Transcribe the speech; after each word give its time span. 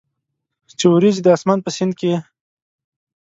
چې 0.77 0.85
اوریځي 0.93 1.21
د 1.23 1.27
اسمان 1.37 1.59
په 1.63 1.69
سیند 1.75 1.93
کې، 1.99 2.13